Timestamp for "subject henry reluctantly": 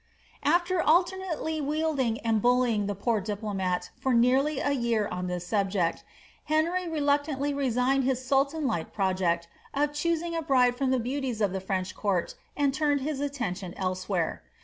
5.45-7.53